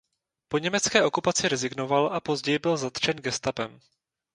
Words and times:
Po 0.47 0.57
německé 0.57 1.03
okupaci 1.05 1.47
rezignoval 1.49 2.07
a 2.13 2.19
později 2.19 2.59
byl 2.59 2.77
zatčen 2.77 3.13
gestapem. 3.17 3.79